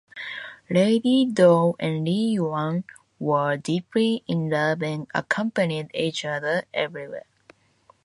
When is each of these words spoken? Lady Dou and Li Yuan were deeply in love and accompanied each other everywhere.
Lady 0.67 1.25
Dou 1.31 1.75
and 1.79 2.03
Li 2.05 2.31
Yuan 2.33 2.83
were 3.19 3.55
deeply 3.55 4.23
in 4.27 4.49
love 4.49 4.81
and 4.81 5.05
accompanied 5.13 5.91
each 5.93 6.25
other 6.25 6.63
everywhere. 6.73 7.27